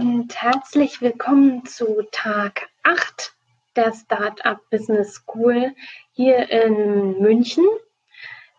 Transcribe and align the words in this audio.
Und 0.00 0.40
herzlich 0.40 1.00
willkommen 1.00 1.64
zu 1.64 2.02
Tag 2.12 2.68
8 2.84 3.32
der 3.74 3.92
Startup 3.92 4.58
Business 4.70 5.14
School 5.14 5.74
hier 6.12 6.48
in 6.50 7.20
München. 7.20 7.64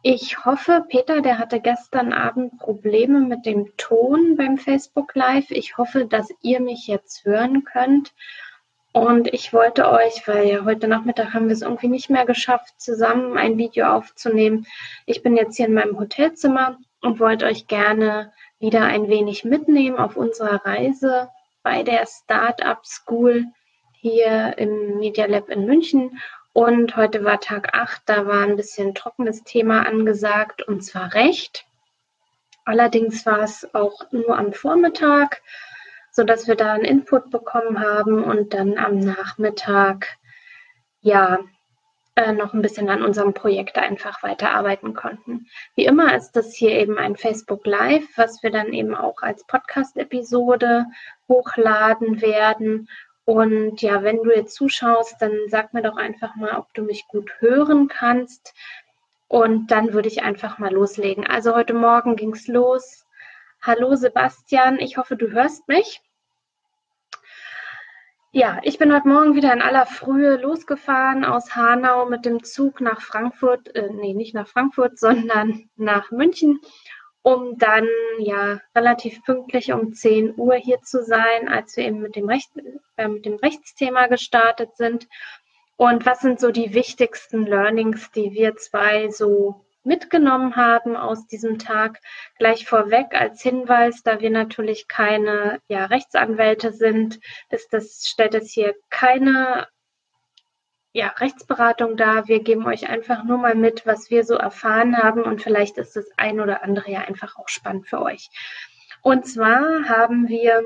Ich 0.02 0.44
hoffe, 0.44 0.83
Peter, 0.89 1.21
der 1.21 1.38
hatte 1.38 1.61
gestern 1.61 2.11
Abend 2.11 2.57
Probleme 2.59 3.21
mit 3.21 3.45
dem 3.45 3.71
Ton 3.77 4.35
beim 4.35 4.57
Facebook 4.57 5.16
Live. 5.16 5.49
Ich 5.52 5.77
hoffe, 5.77 6.05
dass 6.05 6.27
ihr 6.41 6.59
mich 6.59 6.88
jetzt 6.88 7.23
hören 7.23 7.63
könnt. 7.63 8.13
Und 8.91 9.33
ich 9.33 9.53
wollte 9.53 9.89
euch, 9.89 10.27
weil 10.27 10.49
ja 10.49 10.66
heute 10.66 10.89
Nachmittag 10.89 11.33
haben 11.33 11.47
wir 11.47 11.53
es 11.53 11.61
irgendwie 11.61 11.88
nicht 11.88 12.09
mehr 12.09 12.25
geschafft, 12.25 12.81
zusammen 12.81 13.38
ein 13.38 13.58
Video 13.58 13.85
aufzunehmen. 13.85 14.67
Ich 15.05 15.23
bin 15.23 15.38
jetzt 15.38 15.55
hier 15.55 15.67
in 15.67 15.73
meinem 15.73 15.97
Hotelzimmer 15.97 16.77
und 17.02 17.20
wollte 17.20 17.45
euch 17.45 17.67
gerne 17.67 18.34
wieder 18.59 18.84
ein 18.84 19.08
wenig 19.08 19.45
mitnehmen 19.45 19.98
auf 19.98 20.16
unserer 20.17 20.66
Reise 20.66 21.30
bei 21.63 21.84
der 21.84 22.05
Startup 22.05 22.85
School 22.85 23.45
hier 23.94 24.58
im 24.58 24.97
Media 24.97 25.25
Lab 25.25 25.50
in 25.50 25.66
München. 25.66 26.20
Und 26.53 26.95
heute 26.95 27.23
war 27.23 27.39
Tag 27.39 27.73
8, 27.73 28.02
da 28.05 28.25
war 28.25 28.44
ein 28.44 28.55
bisschen 28.55 28.95
trockenes 28.95 29.44
Thema 29.44 29.86
angesagt, 29.86 30.61
und 30.61 30.81
zwar 30.81 31.14
Recht. 31.14 31.66
Allerdings 32.66 33.25
war 33.25 33.42
es 33.42 33.73
auch 33.73 34.11
nur 34.11 34.38
am 34.38 34.53
Vormittag, 34.53 35.42
sodass 36.11 36.47
wir 36.47 36.55
da 36.55 36.73
einen 36.73 36.86
Input 36.86 37.30
bekommen 37.30 37.80
haben 37.80 38.23
und 38.23 38.53
dann 38.53 38.77
am 38.77 39.00
Nachmittag, 39.00 40.17
ja, 41.02 41.39
äh, 42.20 42.34
noch 42.34 42.53
ein 42.53 42.62
bisschen 42.62 42.89
an 42.89 43.02
unserem 43.02 43.34
Projekt 43.34 43.78
einfach 43.78 44.22
weiterarbeiten 44.23 44.94
konnten. 44.94 45.48
Wie 45.75 45.86
immer 45.86 46.16
ist 46.17 46.34
das 46.34 46.53
hier 46.53 46.72
eben 46.72 46.98
ein 46.98 47.16
Facebook 47.16 47.66
Live, 47.66 48.06
was 48.17 48.44
wir 48.44 48.52
dann 48.52 48.73
eben 48.73 48.94
auch 48.94 49.22
als 49.22 49.45
Podcast-Episode 49.45 50.86
hochladen 51.30 52.22
werden. 52.22 52.89
Und 53.23 53.81
ja, 53.81 54.03
wenn 54.03 54.17
du 54.17 54.36
jetzt 54.36 54.56
zuschaust, 54.56 55.16
dann 55.22 55.31
sag 55.48 55.73
mir 55.73 55.81
doch 55.81 55.95
einfach 55.95 56.36
mal, 56.36 56.58
ob 56.58 56.73
du 56.73 56.81
mich 56.81 57.08
gut 57.08 57.31
hören 57.39 57.88
kannst. 57.88 58.54
Und 59.30 59.72
dann 59.72 59.94
würde 59.94 60.09
ich 60.09 60.22
einfach 60.22 60.58
mal 60.58 60.73
loslegen. 60.73 61.26
Also 61.26 61.56
heute 61.56 61.73
Morgen 61.73 62.17
ging 62.17 62.33
es 62.33 62.48
los. 62.48 63.06
Hallo 63.61 63.95
Sebastian, 63.95 64.80
ich 64.80 64.98
hoffe, 64.98 65.16
du 65.16 65.31
hörst 65.31 65.67
mich. 65.70 66.02
Ja, 68.31 68.59
ich 68.61 68.77
bin 68.77 68.94
heute 68.94 69.08
Morgen 69.08 69.33
wieder 69.33 69.52
in 69.53 69.61
aller 69.63 69.88
Frühe 69.88 70.38
losgefahren 70.38 71.25
aus 71.25 71.55
Hanau 71.55 72.05
mit 72.05 72.25
dem 72.25 72.44
Zug 72.44 72.80
nach 72.80 73.02
Frankfurt, 73.02 73.75
äh, 73.75 73.89
nee, 73.91 74.13
nicht 74.13 74.36
nach 74.36 74.47
Frankfurt, 74.47 74.99
sondern 74.99 75.67
nach 75.77 76.11
München, 76.11 76.59
um 77.23 77.58
dann 77.58 77.88
ja 78.19 78.61
relativ 78.75 79.23
pünktlich 79.23 79.73
um 79.73 79.94
10 79.94 80.36
Uhr 80.38 80.53
hier 80.53 80.80
zu 80.83 81.03
sein, 81.03 81.49
als 81.49 81.75
wir 81.75 81.86
eben 81.86 82.02
mit 82.02 82.16
dem, 82.16 82.30
Recht, 82.30 82.52
äh, 82.97 83.08
mit 83.08 83.25
dem 83.25 83.38
Rechtsthema 83.38 84.05
gestartet 84.05 84.77
sind. 84.77 85.08
Und 85.75 86.05
was 86.05 86.19
sind 86.19 86.39
so 86.39 86.52
die 86.52 86.75
wichtigsten 86.75 87.48
Learnings, 87.48 88.11
die 88.11 88.31
wir 88.33 88.55
zwei 88.58 89.09
so 89.09 89.65
mitgenommen 89.84 90.56
haben 90.56 90.95
aus 90.95 91.28
diesem 91.28 91.60
Tag. 91.60 92.00
Gleich 92.38 92.66
vorweg 92.66 93.14
als 93.14 93.42
Hinweis, 93.42 94.04
da 94.04 94.20
wir 94.20 94.30
natürlich 94.30 94.88
keine 94.88 95.60
ja, 95.67 95.86
Rechtsanwälte 95.86 96.72
sind, 96.72 97.20
ist 97.50 97.73
das, 97.73 98.06
stellt 98.08 98.36
es 98.36 98.52
hier 98.52 98.76
keine 98.90 99.67
ja, 100.92 101.08
Rechtsberatung 101.08 101.98
dar. 101.98 102.28
Wir 102.28 102.42
geben 102.42 102.66
euch 102.66 102.90
einfach 102.90 103.23
nur 103.23 103.38
mal 103.38 103.56
mit, 103.56 103.86
was 103.86 104.10
wir 104.10 104.23
so 104.23 104.36
erfahren 104.36 104.98
haben 104.98 105.22
und 105.23 105.42
vielleicht 105.42 105.78
ist 105.78 105.96
das 105.96 106.10
ein 106.17 106.40
oder 106.40 106.64
andere 106.64 106.92
ja 106.92 107.02
einfach 107.02 107.38
auch 107.38 107.48
spannend 107.48 107.88
für 107.88 108.02
euch. 108.02 108.30
Und 109.02 109.26
zwar 109.26 109.88
haben 109.88 110.28
wir, 110.28 110.64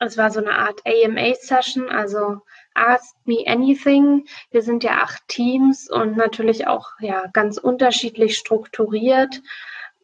es 0.00 0.16
war 0.16 0.30
so 0.30 0.40
eine 0.40 0.56
Art 0.56 0.80
AMA-Session, 0.86 1.88
also 1.90 2.40
Ask 2.74 3.16
Me 3.24 3.44
Anything. 3.46 4.26
Wir 4.50 4.62
sind 4.62 4.84
ja 4.84 4.98
acht 5.02 5.26
Teams 5.28 5.90
und 5.90 6.16
natürlich 6.16 6.66
auch 6.66 6.90
ja 7.00 7.24
ganz 7.32 7.58
unterschiedlich 7.58 8.38
strukturiert. 8.38 9.40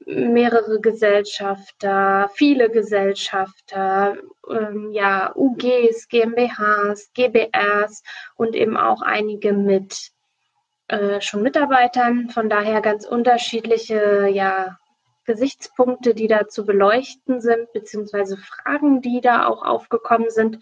Mehrere 0.06 0.80
Gesellschafter, 0.80 2.28
viele 2.34 2.70
Gesellschafter, 2.70 4.16
ähm, 4.50 4.90
ja, 4.92 5.32
UGs, 5.34 6.08
GmbHs, 6.08 7.12
GBRs 7.14 8.02
und 8.36 8.54
eben 8.54 8.76
auch 8.76 9.00
einige 9.00 9.52
mit 9.54 10.10
äh, 10.88 11.20
schon 11.20 11.42
Mitarbeitern. 11.42 12.28
Von 12.28 12.50
daher 12.50 12.82
ganz 12.82 13.06
unterschiedliche 13.06 14.28
ja, 14.30 14.76
Gesichtspunkte, 15.24 16.14
die 16.14 16.26
da 16.26 16.48
zu 16.48 16.64
beleuchten 16.64 17.40
sind, 17.40 17.72
beziehungsweise 17.72 18.36
Fragen, 18.36 19.00
die 19.00 19.20
da 19.20 19.46
auch 19.46 19.64
aufgekommen 19.64 20.30
sind. 20.30 20.58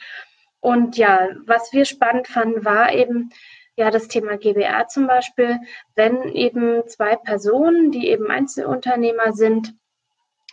Und 0.60 0.96
ja, 0.96 1.28
was 1.46 1.72
wir 1.72 1.84
spannend 1.84 2.28
fanden, 2.28 2.64
war 2.64 2.92
eben 2.92 3.30
ja 3.76 3.90
das 3.90 4.08
Thema 4.08 4.36
GBR 4.36 4.86
zum 4.88 5.06
Beispiel, 5.06 5.58
wenn 5.94 6.22
eben 6.28 6.86
zwei 6.86 7.16
Personen, 7.16 7.90
die 7.90 8.08
eben 8.08 8.30
Einzelunternehmer 8.30 9.32
sind, 9.32 9.74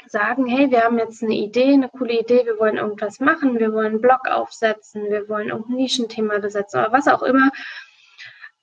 sagen, 0.07 0.47
hey, 0.47 0.71
wir 0.71 0.83
haben 0.83 0.97
jetzt 0.97 1.21
eine 1.21 1.35
Idee, 1.35 1.73
eine 1.73 1.89
coole 1.89 2.19
Idee, 2.19 2.45
wir 2.45 2.57
wollen 2.59 2.77
irgendwas 2.77 3.19
machen, 3.19 3.59
wir 3.59 3.73
wollen 3.73 3.93
einen 3.93 4.01
Blog 4.01 4.27
aufsetzen, 4.27 5.03
wir 5.09 5.29
wollen 5.29 5.49
irgendein 5.49 5.75
Nischenthema 5.75 6.39
besetzen 6.39 6.79
oder 6.79 6.91
was 6.91 7.07
auch 7.07 7.21
immer. 7.21 7.51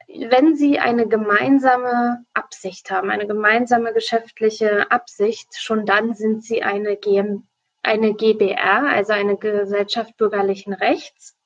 Wenn 0.08 0.54
Sie 0.54 0.78
eine 0.78 1.08
gemeinsame 1.08 2.24
Absicht 2.32 2.90
haben, 2.90 3.10
eine 3.10 3.26
gemeinsame 3.26 3.92
geschäftliche 3.92 4.90
Absicht, 4.90 5.56
schon 5.58 5.84
dann 5.84 6.14
sind 6.14 6.44
Sie 6.44 6.62
eine, 6.62 6.96
GM, 6.96 7.46
eine 7.82 8.14
GBR, 8.14 8.84
also 8.84 9.12
eine 9.12 9.36
Gesellschaft 9.36 10.16
bürgerlichen 10.16 10.72
Rechts. 10.72 11.36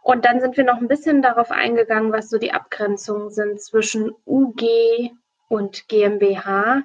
Und 0.00 0.24
dann 0.24 0.40
sind 0.40 0.56
wir 0.56 0.64
noch 0.64 0.78
ein 0.78 0.88
bisschen 0.88 1.22
darauf 1.22 1.50
eingegangen, 1.50 2.12
was 2.12 2.30
so 2.30 2.38
die 2.38 2.52
Abgrenzungen 2.52 3.30
sind 3.30 3.60
zwischen 3.60 4.12
UG 4.26 5.10
und 5.48 5.88
GmbH. 5.88 6.82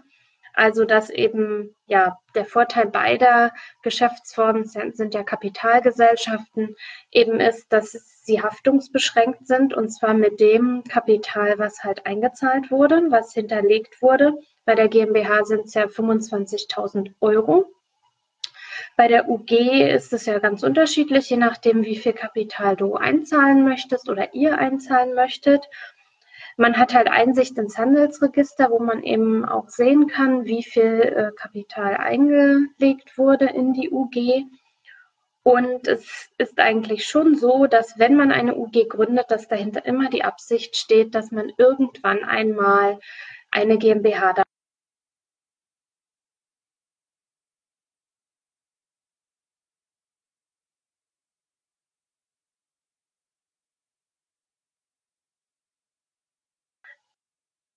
Also 0.53 0.85
dass 0.85 1.12
eben 1.12 1.75
ja 1.85 2.18
der 2.34 2.46
Vorteil 2.46 2.88
beider 2.88 3.53
Geschäftsformen 3.84 4.66
sind, 4.66 5.14
ja 5.14 5.24
Kapitalgesellschaften 5.24 6.75
eben 7.12 7.40
ist, 7.40 7.72
dass 7.72 7.94
sie 8.28 8.42
haftungsbeschränkt 8.42 9.48
sind 9.48 9.74
und 9.74 9.90
zwar 9.90 10.14
mit 10.14 10.40
dem 10.40 10.84
Kapital, 10.84 11.58
was 11.58 11.84
halt 11.84 12.06
eingezahlt 12.06 12.70
wurde, 12.70 13.08
was 13.10 13.34
hinterlegt 13.34 14.02
wurde. 14.02 14.36
Bei 14.66 14.76
der 14.76 14.88
GmbH 14.88 15.46
sind 15.46 15.66
es 15.66 15.74
ja 15.74 15.86
25.000 15.86 17.14
Euro 17.22 17.66
bei 18.98 19.08
der 19.08 19.30
UG 19.30 19.52
ist 19.52 20.12
es 20.12 20.26
ja 20.26 20.40
ganz 20.40 20.64
unterschiedlich, 20.64 21.30
je 21.30 21.38
nachdem, 21.38 21.84
wie 21.86 21.98
viel 21.98 22.14
Kapital 22.14 22.76
du 22.76 22.96
einzahlen 22.96 23.64
möchtest 23.64 24.10
oder 24.10 24.34
ihr 24.34 24.58
einzahlen 24.58 25.14
möchtet. 25.14 25.70
Man 26.58 26.78
hat 26.78 26.96
halt 26.96 27.08
Einsicht 27.08 27.56
ins 27.59 27.78
Handelsregister, 27.78 28.72
wo 28.72 28.80
man 28.80 29.04
eben 29.04 29.46
auch 29.46 29.70
sehen 29.70 30.08
kann, 30.08 30.46
wie 30.46 30.64
viel 30.64 31.02
äh, 31.02 31.32
Kapital 31.36 31.96
eingelegt 31.98 33.20
wurde 33.20 33.46
in 33.46 33.74
die 33.74 33.92
UG. 33.92 34.47
Und 35.47 35.88
es 35.88 36.29
ist 36.38 36.59
eigentlich 36.59 37.05
schon 37.05 37.35
so, 37.38 37.67
dass 37.67 37.97
wenn 37.97 38.17
man 38.17 38.34
eine 38.34 38.55
UG 38.58 38.90
gründet, 38.90 39.32
dass 39.32 39.47
dahinter 39.47 39.85
immer 39.85 40.09
die 40.09 40.26
Absicht 40.26 40.76
steht, 40.76 41.16
dass 41.16 41.32
man 41.32 41.53
irgendwann 41.58 42.26
einmal 42.26 42.99
eine 43.49 43.78
GmbH 43.78 44.44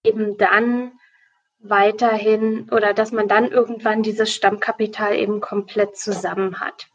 eben 0.04 0.36
dann 0.38 0.98
weiterhin 1.60 2.68
oder 2.70 2.94
dass 2.94 3.12
man 3.12 3.28
dann 3.28 3.52
irgendwann 3.52 4.02
dieses 4.02 4.34
Stammkapital 4.34 5.14
eben 5.14 5.40
komplett 5.40 5.96
zusammen 5.96 6.58
hat. 6.58 6.89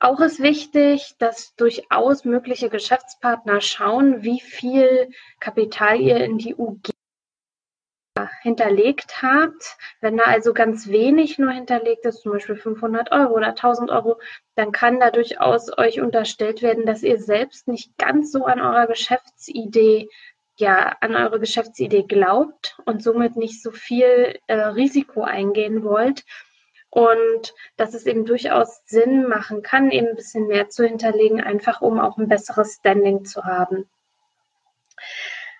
Auch 0.00 0.20
ist 0.20 0.40
wichtig, 0.40 1.14
dass 1.18 1.54
durchaus 1.56 2.24
mögliche 2.24 2.70
Geschäftspartner 2.70 3.60
schauen, 3.60 4.22
wie 4.22 4.40
viel 4.40 5.10
Kapital 5.40 6.00
ihr 6.00 6.16
in 6.16 6.38
die 6.38 6.54
UG 6.56 6.90
hinterlegt 8.42 9.22
habt. 9.22 9.76
Wenn 10.00 10.16
da 10.16 10.24
also 10.24 10.54
ganz 10.54 10.88
wenig 10.88 11.38
nur 11.38 11.50
hinterlegt 11.52 12.06
ist, 12.06 12.22
zum 12.22 12.32
Beispiel 12.32 12.56
500 12.56 13.12
Euro 13.12 13.34
oder 13.34 13.48
1000 13.48 13.90
Euro, 13.90 14.18
dann 14.54 14.72
kann 14.72 15.00
da 15.00 15.10
durchaus 15.10 15.76
euch 15.76 16.00
unterstellt 16.00 16.62
werden, 16.62 16.86
dass 16.86 17.02
ihr 17.02 17.18
selbst 17.18 17.68
nicht 17.68 17.96
ganz 17.98 18.32
so 18.32 18.46
an 18.46 18.60
eurer 18.60 18.86
Geschäftsidee 18.86 20.08
ja 20.56 20.96
an 21.00 21.14
eure 21.14 21.40
Geschäftsidee 21.40 22.04
glaubt 22.04 22.78
und 22.84 23.02
somit 23.02 23.36
nicht 23.36 23.62
so 23.62 23.70
viel 23.70 24.38
äh, 24.46 24.54
Risiko 24.54 25.22
eingehen 25.22 25.82
wollt. 25.82 26.24
Und 26.90 27.54
dass 27.76 27.94
es 27.94 28.04
eben 28.06 28.26
durchaus 28.26 28.82
Sinn 28.84 29.28
machen 29.28 29.62
kann, 29.62 29.90
eben 29.90 30.08
ein 30.08 30.16
bisschen 30.16 30.48
mehr 30.48 30.68
zu 30.68 30.84
hinterlegen, 30.84 31.40
einfach 31.40 31.80
um 31.80 32.00
auch 32.00 32.18
ein 32.18 32.28
besseres 32.28 32.74
Standing 32.74 33.24
zu 33.24 33.44
haben. 33.44 33.88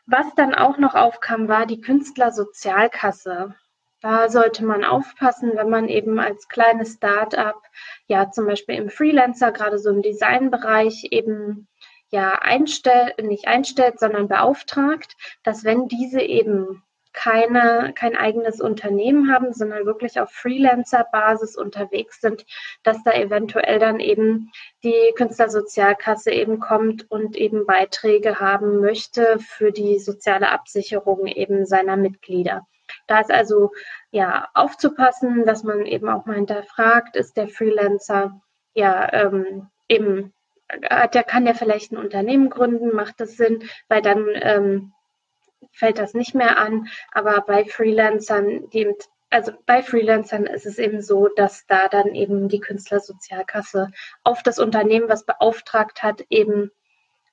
Was 0.06 0.34
dann 0.34 0.54
auch 0.54 0.76
noch 0.76 0.96
aufkam, 0.96 1.48
war 1.48 1.66
die 1.66 1.80
Künstlersozialkasse. 1.80 3.54
Da 4.00 4.28
sollte 4.28 4.64
man 4.64 4.82
aufpassen, 4.82 5.52
wenn 5.54 5.68
man 5.68 5.88
eben 5.88 6.18
als 6.18 6.48
kleines 6.48 6.94
Start-up, 6.94 7.62
ja 8.06 8.30
zum 8.30 8.46
Beispiel 8.46 8.74
im 8.76 8.88
Freelancer, 8.88 9.52
gerade 9.52 9.78
so 9.78 9.90
im 9.90 10.02
Designbereich 10.02 11.08
eben 11.10 11.68
ja 12.10 12.32
einstellt, 12.40 13.22
nicht 13.22 13.46
einstellt, 13.46 14.00
sondern 14.00 14.26
beauftragt, 14.26 15.16
dass 15.44 15.64
wenn 15.64 15.86
diese 15.86 16.20
eben 16.20 16.82
keine, 17.12 17.92
kein 17.94 18.16
eigenes 18.16 18.60
Unternehmen 18.60 19.32
haben, 19.32 19.52
sondern 19.52 19.86
wirklich 19.86 20.20
auf 20.20 20.30
Freelancer-Basis 20.30 21.56
unterwegs 21.56 22.20
sind, 22.20 22.44
dass 22.82 23.02
da 23.02 23.12
eventuell 23.12 23.78
dann 23.78 24.00
eben 24.00 24.50
die 24.82 25.12
Künstlersozialkasse 25.16 26.30
eben 26.30 26.60
kommt 26.60 27.10
und 27.10 27.36
eben 27.36 27.66
Beiträge 27.66 28.40
haben 28.40 28.80
möchte 28.80 29.38
für 29.40 29.72
die 29.72 29.98
soziale 29.98 30.50
Absicherung 30.50 31.26
eben 31.26 31.66
seiner 31.66 31.96
Mitglieder. 31.96 32.66
Da 33.06 33.20
ist 33.20 33.30
also 33.30 33.70
ja 34.10 34.48
aufzupassen, 34.54 35.44
dass 35.46 35.62
man 35.62 35.86
eben 35.86 36.08
auch 36.08 36.26
mal 36.26 36.36
hinterfragt, 36.36 37.16
ist 37.16 37.36
der 37.36 37.48
Freelancer 37.48 38.40
ja 38.74 39.12
ähm, 39.12 39.68
eben 39.88 40.32
der 40.72 41.24
kann 41.24 41.46
ja 41.46 41.54
vielleicht 41.54 41.92
ein 41.92 41.98
Unternehmen 41.98 42.50
gründen, 42.50 42.94
macht 42.94 43.20
das 43.20 43.36
Sinn, 43.36 43.64
weil 43.88 44.02
dann 44.02 44.26
ähm, 44.34 44.92
fällt 45.72 45.98
das 45.98 46.14
nicht 46.14 46.34
mehr 46.34 46.58
an. 46.58 46.88
Aber 47.12 47.42
bei 47.42 47.64
Freelancern, 47.64 48.68
die, 48.70 48.92
also 49.30 49.52
bei 49.66 49.82
Freelancern 49.82 50.46
ist 50.46 50.66
es 50.66 50.78
eben 50.78 51.02
so, 51.02 51.28
dass 51.28 51.66
da 51.66 51.88
dann 51.88 52.14
eben 52.14 52.48
die 52.48 52.60
Künstlersozialkasse 52.60 53.90
auf 54.24 54.42
das 54.42 54.58
Unternehmen, 54.58 55.08
was 55.08 55.24
beauftragt 55.24 56.02
hat, 56.02 56.24
eben 56.30 56.70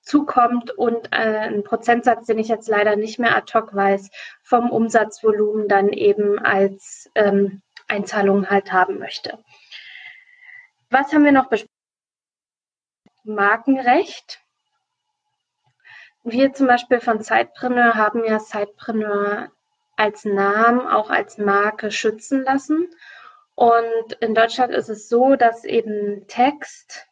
zukommt 0.01 0.71
und 0.71 1.12
äh, 1.12 1.50
ein 1.50 1.63
Prozentsatz, 1.63 2.27
den 2.27 2.39
ich 2.39 2.47
jetzt 2.47 2.69
leider 2.69 2.95
nicht 2.95 3.19
mehr 3.19 3.35
ad 3.35 3.51
hoc 3.53 3.75
weiß, 3.75 4.09
vom 4.41 4.69
Umsatzvolumen 4.69 5.68
dann 5.68 5.89
eben 5.89 6.39
als 6.39 7.09
ähm, 7.15 7.62
Einzahlung 7.88 8.50
halt 8.50 8.71
haben 8.71 9.00
möchte. 9.00 9.38
Was 10.89 11.12
haben 11.12 11.25
wir 11.25 11.33
noch 11.33 11.50
besprochen? 11.50 11.73
Markenrecht. 13.23 14.39
Wir 16.29 16.51
zum 16.51 16.68
Beispiel 16.68 17.00
von 17.00 17.21
Sidepreneur 17.21 17.95
haben 17.95 18.25
ja 18.25 18.38
Sidepreneur 18.41 19.50
als 19.95 20.25
Namen, 20.25 20.85
auch 20.85 21.09
als 21.09 21.38
Marke 21.38 21.89
schützen 21.89 22.44
lassen. 22.44 22.89
Und 23.56 24.12
in 24.19 24.35
Deutschland 24.35 24.74
ist 24.74 24.89
es 24.89 25.07
so, 25.07 25.38
dass 25.38 25.63
eben 25.63 26.27
Text 26.27 27.07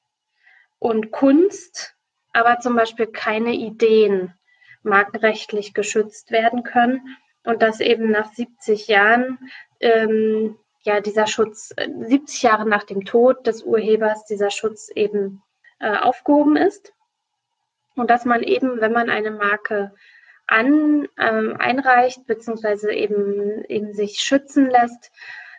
und 0.79 1.11
Kunst, 1.11 1.95
aber 2.33 2.59
zum 2.59 2.75
Beispiel 2.75 3.07
keine 3.07 3.53
Ideen 3.53 4.33
markenrechtlich 4.83 5.73
geschützt 5.73 6.31
werden 6.31 6.63
können 6.63 7.17
und 7.45 7.61
dass 7.61 7.79
eben 7.79 8.11
nach 8.11 8.33
70 8.33 8.89
Jahren 8.89 9.39
ähm, 9.79 10.59
ja 10.81 10.99
dieser 10.99 11.27
Schutz, 11.27 11.73
70 11.77 12.41
Jahre 12.41 12.67
nach 12.67 12.83
dem 12.83 13.05
Tod 13.05 13.47
des 13.47 13.63
Urhebers, 13.63 14.25
dieser 14.25 14.51
Schutz 14.51 14.89
eben 14.89 15.41
äh, 15.79 15.95
aufgehoben 15.95 16.57
ist 16.57 16.91
und 17.95 18.09
dass 18.09 18.25
man 18.25 18.43
eben, 18.43 18.81
wenn 18.81 18.91
man 18.93 19.09
eine 19.09 19.31
Marke 19.31 19.93
an, 20.47 21.07
ähm, 21.17 21.55
einreicht, 21.57 22.25
beziehungsweise 22.27 22.91
eben, 22.91 23.63
eben 23.65 23.93
sich 23.93 24.19
schützen 24.19 24.69
lässt, 24.69 25.11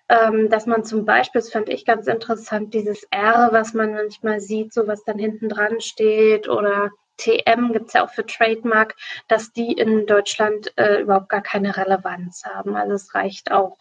ähm, 0.09 0.49
dass 0.51 0.67
man 0.67 0.85
zum 0.85 1.05
Beispiel, 1.05 1.41
das 1.41 1.51
fand 1.51 1.69
ich 1.69 1.85
ganz 1.85 2.07
interessant, 2.07 2.75
dieses 2.75 3.05
R, 3.11 3.49
was 3.51 3.75
man 3.75 3.93
manchmal 3.93 4.41
sieht, 4.41 4.73
so 4.73 4.87
was 4.87 5.03
dann 5.05 5.19
hinten 5.19 5.49
dran 5.49 5.81
steht 5.81 6.49
oder 6.49 6.91
TM 7.17 7.73
gibt 7.73 7.89
es 7.89 7.95
ja 7.95 8.05
auch 8.05 8.11
für 8.11 8.27
Trademark, 8.27 8.95
dass 9.27 9.53
die 9.53 9.73
in 9.73 10.07
Deutschland 10.07 10.73
äh, 10.77 11.01
überhaupt 11.01 11.31
gar 11.31 11.41
keine 11.41 11.77
Relevanz 11.77 12.45
haben. 12.45 12.77
Also 12.77 12.95
es 12.95 13.15
reicht 13.15 13.51
auch, 13.51 13.79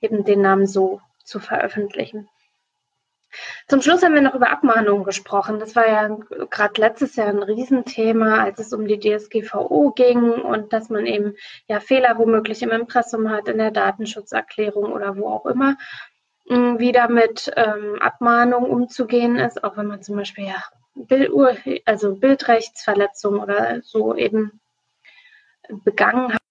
eben 0.00 0.24
den 0.24 0.42
Namen 0.42 0.66
so 0.66 1.00
zu 1.24 1.40
veröffentlichen. 1.40 2.28
Zum 3.68 3.82
Schluss 3.82 4.02
haben 4.02 4.14
wir 4.14 4.22
noch 4.22 4.34
über 4.34 4.50
Abmahnungen 4.50 5.04
gesprochen. 5.04 5.58
Das 5.58 5.74
war 5.76 5.86
ja 5.86 6.08
gerade 6.50 6.80
letztes 6.80 7.16
Jahr 7.16 7.28
ein 7.28 7.42
Riesenthema, 7.42 8.42
als 8.44 8.58
es 8.58 8.72
um 8.72 8.86
die 8.86 8.98
DSGVO 8.98 9.92
ging 9.92 10.30
und 10.32 10.72
dass 10.72 10.90
man 10.90 11.06
eben 11.06 11.34
ja 11.68 11.80
Fehler 11.80 12.18
womöglich 12.18 12.62
im 12.62 12.70
Impressum 12.70 13.30
hat, 13.30 13.48
in 13.48 13.58
der 13.58 13.70
Datenschutzerklärung 13.70 14.92
oder 14.92 15.16
wo 15.16 15.28
auch 15.28 15.46
immer, 15.46 15.76
mm, 16.48 16.78
wie 16.78 16.92
damit 16.92 17.50
ähm, 17.56 17.96
Abmahnungen 18.00 18.70
umzugehen 18.70 19.36
ist, 19.36 19.62
auch 19.64 19.76
wenn 19.76 19.86
man 19.86 20.02
zum 20.02 20.16
Beispiel 20.16 20.46
ja 20.46 20.62
Bild, 20.94 21.32
also 21.86 22.14
Bildrechtsverletzung 22.14 23.40
oder 23.40 23.82
so 23.82 24.14
eben 24.14 24.60
begangen 25.84 26.32
hat. 26.32 26.43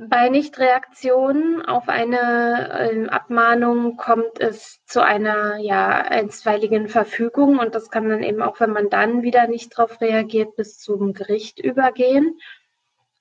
Bei 0.00 0.28
Nichtreaktion 0.28 1.60
auf 1.66 1.88
eine 1.88 2.70
äh, 2.72 3.08
Abmahnung 3.08 3.96
kommt 3.96 4.38
es 4.38 4.80
zu 4.86 5.04
einer 5.04 5.56
ja, 5.58 6.02
einstweiligen 6.02 6.86
Verfügung 6.88 7.58
und 7.58 7.74
das 7.74 7.90
kann 7.90 8.08
dann 8.08 8.22
eben 8.22 8.40
auch, 8.40 8.60
wenn 8.60 8.70
man 8.70 8.90
dann 8.90 9.22
wieder 9.22 9.48
nicht 9.48 9.76
darauf 9.76 10.00
reagiert, 10.00 10.54
bis 10.54 10.78
zum 10.78 11.14
Gericht 11.14 11.58
übergehen. 11.58 12.38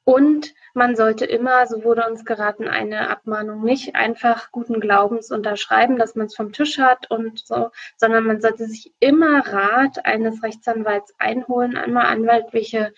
Und 0.03 0.53
man 0.75 0.95
sollte 0.95 1.25
immer, 1.25 1.65
so 1.65 1.83
wurde 1.83 2.07
uns 2.07 2.25
geraten, 2.25 2.67
eine 2.67 3.09
Abmahnung 3.09 3.63
nicht 3.63 3.95
einfach 3.95 4.51
guten 4.51 4.79
Glaubens 4.79 5.31
unterschreiben, 5.31 5.97
dass 5.97 6.13
man 6.13 6.27
es 6.27 6.35
vom 6.35 6.53
Tisch 6.53 6.77
hat 6.77 7.09
und 7.09 7.39
so, 7.39 7.71
sondern 7.97 8.23
man 8.23 8.39
sollte 8.39 8.67
sich 8.67 8.93
immer 8.99 9.45
Rat 9.47 10.05
eines 10.05 10.43
Rechtsanwalts 10.43 11.15
einholen, 11.17 11.75
einmal 11.75 12.05
anwaltliche 12.05 12.93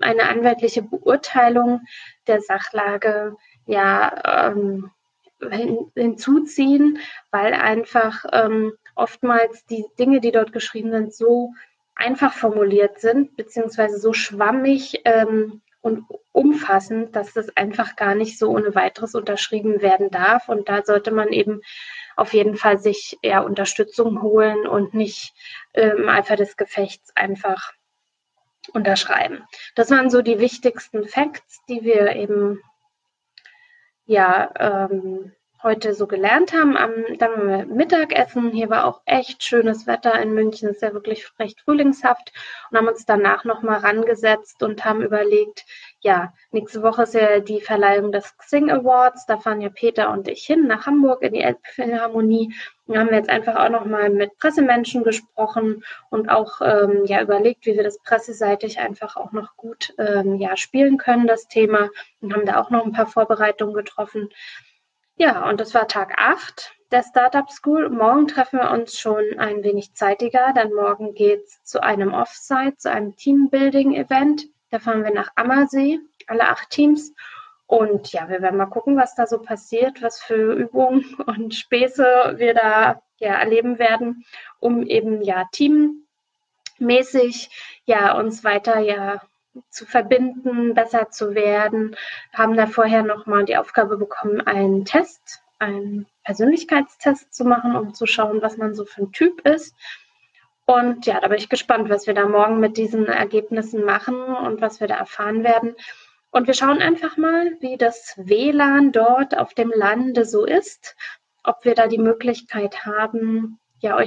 eine 0.00 0.28
anwaltliche 0.28 0.82
Beurteilung 0.82 1.82
der 2.26 2.40
Sachlage 2.40 3.36
ja 3.66 4.48
ähm, 4.48 4.90
hin, 5.40 5.90
hinzuziehen, 5.94 6.98
weil 7.30 7.54
einfach 7.54 8.24
ähm, 8.32 8.72
oftmals 8.94 9.64
die 9.66 9.84
Dinge, 9.98 10.20
die 10.20 10.32
dort 10.32 10.52
geschrieben 10.52 10.90
sind, 10.90 11.14
so 11.14 11.52
einfach 11.94 12.32
formuliert 12.32 13.00
sind, 13.00 13.36
beziehungsweise 13.36 13.98
so 13.98 14.12
schwammig 14.12 15.00
ähm, 15.04 15.60
und 15.82 16.04
umfassend, 16.32 17.16
dass 17.16 17.32
das 17.32 17.56
einfach 17.56 17.96
gar 17.96 18.14
nicht 18.14 18.38
so 18.38 18.50
ohne 18.50 18.74
weiteres 18.74 19.14
unterschrieben 19.14 19.80
werden 19.82 20.10
darf. 20.10 20.48
Und 20.48 20.68
da 20.68 20.82
sollte 20.82 21.10
man 21.10 21.28
eben 21.28 21.62
auf 22.16 22.34
jeden 22.34 22.56
Fall 22.56 22.78
sich 22.78 23.18
eher 23.22 23.44
Unterstützung 23.44 24.22
holen 24.22 24.66
und 24.66 24.94
nicht 24.94 25.32
im 25.72 26.02
ähm, 26.02 26.08
Eifer 26.08 26.36
des 26.36 26.56
Gefechts 26.56 27.16
einfach 27.16 27.72
unterschreiben. 28.72 29.44
Das 29.74 29.90
waren 29.90 30.10
so 30.10 30.22
die 30.22 30.38
wichtigsten 30.38 31.06
Facts, 31.06 31.60
die 31.68 31.82
wir 31.82 32.14
eben 32.16 32.60
ja 34.06 34.50
ähm, 34.58 35.32
heute 35.62 35.94
so 35.94 36.06
gelernt 36.06 36.52
haben. 36.52 36.76
Am, 36.76 36.92
dann 37.18 37.32
haben 37.32 37.48
wir 37.48 37.66
Mittagessen. 37.66 38.50
Hier 38.50 38.70
war 38.70 38.86
auch 38.86 39.02
echt 39.04 39.42
schönes 39.42 39.86
Wetter 39.86 40.20
in 40.20 40.32
München. 40.32 40.68
Ist 40.68 40.82
ja 40.82 40.92
wirklich 40.92 41.26
recht 41.38 41.60
frühlingshaft. 41.60 42.32
Und 42.70 42.78
haben 42.78 42.88
uns 42.88 43.04
danach 43.04 43.44
nochmal 43.44 43.80
rangesetzt 43.80 44.62
und 44.62 44.84
haben 44.84 45.02
überlegt, 45.02 45.64
ja, 46.02 46.32
nächste 46.50 46.82
Woche 46.82 47.02
ist 47.02 47.14
ja 47.14 47.40
die 47.40 47.60
Verleihung 47.60 48.10
des 48.10 48.36
Xing 48.38 48.70
Awards. 48.70 49.26
Da 49.26 49.36
fahren 49.36 49.60
ja 49.60 49.68
Peter 49.68 50.10
und 50.10 50.28
ich 50.28 50.44
hin 50.44 50.66
nach 50.66 50.86
Hamburg 50.86 51.22
in 51.22 51.34
die 51.34 51.42
Elbphilharmonie. 51.42 52.54
Da 52.86 53.00
haben 53.00 53.10
wir 53.10 53.18
jetzt 53.18 53.28
einfach 53.28 53.56
auch 53.56 53.68
nochmal 53.68 54.08
mit 54.08 54.36
Pressemenschen 54.38 55.04
gesprochen 55.04 55.84
und 56.08 56.30
auch 56.30 56.60
ähm, 56.62 57.04
ja, 57.04 57.20
überlegt, 57.20 57.66
wie 57.66 57.76
wir 57.76 57.84
das 57.84 57.98
presseseitig 58.02 58.78
einfach 58.78 59.16
auch 59.16 59.32
noch 59.32 59.56
gut 59.56 59.94
ähm, 59.98 60.36
ja, 60.36 60.56
spielen 60.56 60.96
können, 60.96 61.26
das 61.26 61.48
Thema. 61.48 61.90
Und 62.20 62.34
haben 62.34 62.46
da 62.46 62.60
auch 62.60 62.70
noch 62.70 62.84
ein 62.84 62.92
paar 62.92 63.06
Vorbereitungen 63.06 63.74
getroffen. 63.74 64.30
Ja, 65.16 65.48
und 65.50 65.60
das 65.60 65.74
war 65.74 65.86
Tag 65.86 66.14
8 66.16 66.74
der 66.90 67.02
Startup 67.02 67.50
School. 67.50 67.90
Morgen 67.90 68.26
treffen 68.26 68.58
wir 68.58 68.70
uns 68.70 68.98
schon 68.98 69.38
ein 69.38 69.62
wenig 69.62 69.94
zeitiger, 69.94 70.54
denn 70.54 70.72
morgen 70.72 71.12
geht 71.14 71.44
es 71.44 71.62
zu 71.62 71.82
einem 71.82 72.14
Offsite, 72.14 72.78
zu 72.78 72.90
einem 72.90 73.14
Teambuilding-Event. 73.16 74.46
Da 74.70 74.78
fahren 74.78 75.04
wir 75.04 75.12
nach 75.12 75.30
Ammersee, 75.34 76.00
alle 76.26 76.48
acht 76.48 76.70
Teams. 76.70 77.12
Und 77.66 78.12
ja, 78.12 78.28
wir 78.28 78.42
werden 78.42 78.56
mal 78.56 78.66
gucken, 78.66 78.96
was 78.96 79.14
da 79.14 79.26
so 79.26 79.38
passiert, 79.38 80.02
was 80.02 80.20
für 80.20 80.54
Übungen 80.54 81.14
und 81.26 81.54
Späße 81.54 82.34
wir 82.36 82.54
da 82.54 83.02
ja, 83.18 83.34
erleben 83.34 83.78
werden, 83.78 84.24
um 84.58 84.82
eben 84.82 85.22
ja 85.22 85.44
Team 85.52 86.06
mäßig 86.78 87.50
ja 87.84 88.18
uns 88.18 88.42
weiter 88.42 88.78
ja 88.78 89.20
zu 89.68 89.84
verbinden, 89.84 90.74
besser 90.74 91.10
zu 91.10 91.34
werden, 91.34 91.96
haben 92.32 92.56
da 92.56 92.66
vorher 92.66 93.02
nochmal 93.02 93.44
die 93.44 93.56
Aufgabe 93.56 93.98
bekommen, 93.98 94.40
einen 94.40 94.84
Test, 94.84 95.42
einen 95.58 96.06
Persönlichkeitstest 96.24 97.34
zu 97.34 97.44
machen, 97.44 97.76
um 97.76 97.94
zu 97.94 98.06
schauen, 98.06 98.42
was 98.42 98.56
man 98.56 98.74
so 98.74 98.84
für 98.84 99.02
ein 99.02 99.12
Typ 99.12 99.46
ist. 99.46 99.74
Und 100.70 101.04
ja, 101.04 101.18
da 101.18 101.26
bin 101.26 101.36
ich 101.36 101.48
gespannt, 101.48 101.90
was 101.90 102.06
wir 102.06 102.14
da 102.14 102.28
morgen 102.28 102.60
mit 102.60 102.76
diesen 102.76 103.06
Ergebnissen 103.06 103.84
machen 103.84 104.22
und 104.22 104.60
was 104.60 104.78
wir 104.78 104.86
da 104.86 104.98
erfahren 104.98 105.42
werden. 105.42 105.74
Und 106.30 106.46
wir 106.46 106.54
schauen 106.54 106.80
einfach 106.80 107.16
mal, 107.16 107.56
wie 107.58 107.76
das 107.76 108.14
WLAN 108.16 108.92
dort 108.92 109.36
auf 109.36 109.52
dem 109.52 109.72
Lande 109.74 110.24
so 110.24 110.44
ist, 110.44 110.94
ob 111.42 111.64
wir 111.64 111.74
da 111.74 111.88
die 111.88 111.98
Möglichkeit 111.98 112.86
haben, 112.86 113.58
ja, 113.80 113.96
euch. 113.96 114.06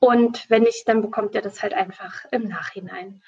Und 0.00 0.50
wenn 0.50 0.62
nicht, 0.64 0.88
dann 0.88 1.00
bekommt 1.00 1.36
ihr 1.36 1.42
das 1.42 1.62
halt 1.62 1.72
einfach 1.72 2.24
im 2.32 2.48
Nachhinein. 2.48 3.22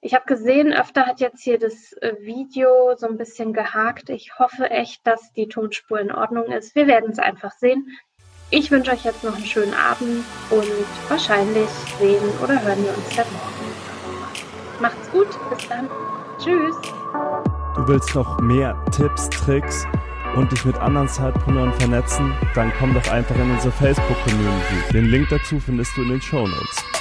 Ich 0.00 0.14
habe 0.14 0.26
gesehen, 0.26 0.72
öfter 0.72 1.06
hat 1.06 1.18
jetzt 1.18 1.42
hier 1.42 1.58
das 1.58 1.92
äh, 1.94 2.14
Video 2.20 2.94
so 2.94 3.08
ein 3.08 3.16
bisschen 3.16 3.52
gehakt. 3.52 4.10
Ich 4.10 4.38
hoffe 4.38 4.70
echt, 4.70 5.04
dass 5.08 5.32
die 5.32 5.48
Tonspur 5.48 5.98
in 5.98 6.12
Ordnung 6.12 6.52
ist. 6.52 6.76
Wir 6.76 6.86
werden 6.86 7.10
es 7.10 7.18
einfach 7.18 7.50
sehen. 7.50 7.88
Ich 8.54 8.70
wünsche 8.70 8.90
euch 8.90 9.02
jetzt 9.02 9.24
noch 9.24 9.34
einen 9.34 9.46
schönen 9.46 9.72
Abend 9.72 10.24
und 10.50 11.08
wahrscheinlich 11.08 11.70
sehen 11.98 12.22
oder 12.42 12.62
hören 12.62 12.84
wir 12.84 12.94
uns 12.94 13.08
dann 13.16 13.24
morgen. 13.32 14.78
Macht's 14.78 15.10
gut, 15.10 15.28
bis 15.48 15.68
dann. 15.68 15.88
Tschüss. 16.38 16.76
Du 17.74 17.88
willst 17.88 18.14
noch 18.14 18.38
mehr 18.40 18.76
Tipps, 18.90 19.30
Tricks 19.30 19.86
und 20.36 20.52
dich 20.52 20.66
mit 20.66 20.76
anderen 20.76 21.08
Zeitpreneuren 21.08 21.72
vernetzen? 21.80 22.34
Dann 22.54 22.70
komm 22.78 22.92
doch 22.92 23.10
einfach 23.10 23.36
in 23.36 23.50
unsere 23.52 23.72
Facebook-Community. 23.72 24.92
Den 24.92 25.06
Link 25.06 25.28
dazu 25.30 25.58
findest 25.58 25.96
du 25.96 26.02
in 26.02 26.10
den 26.10 26.20
Show 26.20 26.46
Notes. 26.46 26.91